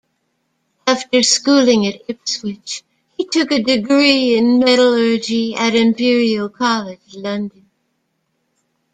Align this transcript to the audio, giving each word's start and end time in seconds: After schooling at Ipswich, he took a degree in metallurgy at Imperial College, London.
After 0.87 1.21
schooling 1.21 1.85
at 1.85 2.01
Ipswich, 2.07 2.83
he 3.15 3.27
took 3.27 3.51
a 3.51 3.61
degree 3.61 4.35
in 4.35 4.57
metallurgy 4.57 5.53
at 5.53 5.75
Imperial 5.75 6.49
College, 6.49 7.13
London. 7.13 7.69